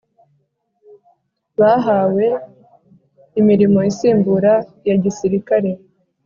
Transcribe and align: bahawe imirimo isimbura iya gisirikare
bahawe 1.59 2.25
imirimo 3.39 3.79
isimbura 3.91 4.53
iya 4.85 4.95
gisirikare 5.03 5.69